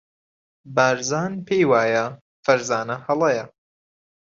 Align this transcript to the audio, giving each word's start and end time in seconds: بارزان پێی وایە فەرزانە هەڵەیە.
بارزان 0.75 1.31
پێی 1.47 1.63
وایە 1.71 2.05
فەرزانە 2.45 2.97
هەڵەیە. 3.07 3.45